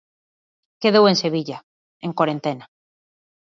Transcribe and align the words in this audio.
Quedou 0.81 1.05
en 1.11 1.15
Sevilla, 1.23 1.57
en 2.05 2.11
corentena. 2.19 2.65